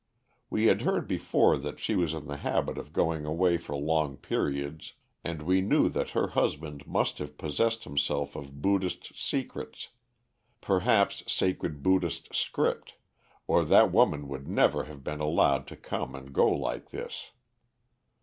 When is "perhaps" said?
10.59-11.21